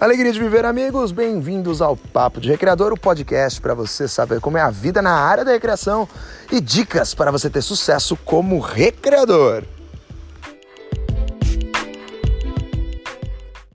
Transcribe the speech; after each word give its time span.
Alegria 0.00 0.32
de 0.32 0.38
viver, 0.38 0.64
amigos. 0.64 1.10
Bem-vindos 1.10 1.82
ao 1.82 1.96
Papo 1.96 2.40
de 2.40 2.48
Recreador, 2.48 2.92
o 2.92 2.96
podcast 2.96 3.60
para 3.60 3.74
você 3.74 4.06
saber 4.06 4.40
como 4.40 4.56
é 4.56 4.60
a 4.60 4.70
vida 4.70 5.02
na 5.02 5.10
área 5.10 5.44
da 5.44 5.50
recreação 5.50 6.08
e 6.52 6.60
dicas 6.60 7.14
para 7.14 7.32
você 7.32 7.50
ter 7.50 7.62
sucesso 7.62 8.16
como 8.24 8.60
recreador. 8.60 9.64